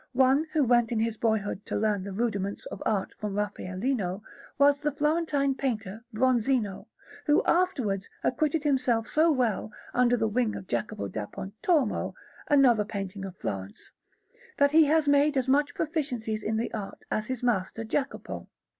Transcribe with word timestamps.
One, 0.13 0.47
who 0.53 0.63
went 0.63 0.91
in 0.91 0.99
his 0.99 1.15
boyhood 1.15 1.63
to 1.67 1.75
learn 1.77 2.03
the 2.03 2.11
rudiments 2.11 2.65
of 2.65 2.81
art 2.87 3.13
from 3.15 3.35
Raffaellino, 3.35 4.23
was 4.57 4.79
the 4.79 4.91
Florentine 4.91 5.53
painter 5.53 6.03
Bronzino, 6.11 6.87
who 7.27 7.43
afterwards 7.45 8.09
acquitted 8.23 8.63
himself 8.63 9.05
so 9.05 9.29
well 9.31 9.71
under 9.93 10.17
the 10.17 10.27
wing 10.27 10.55
of 10.55 10.65
Jacopo 10.65 11.07
da 11.07 11.27
Pontormo, 11.27 12.15
another 12.47 12.83
painter 12.83 13.27
of 13.27 13.37
Florence, 13.37 13.91
that 14.57 14.71
he 14.71 14.85
has 14.85 15.07
made 15.07 15.37
as 15.37 15.47
much 15.47 15.75
proficience 15.75 16.27
in 16.41 16.57
the 16.57 16.73
art 16.73 17.05
as 17.11 17.27
his 17.27 17.43
master 17.43 17.83
Jacopo. 17.83 18.47